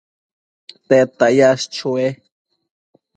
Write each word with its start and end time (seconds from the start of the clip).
¿tedtsi 0.87 1.27
yash 1.39 1.65
chue 1.73 2.07